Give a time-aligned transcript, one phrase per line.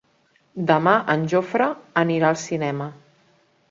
[0.71, 1.69] Demà en Jofre
[2.07, 2.93] anirà al cinema.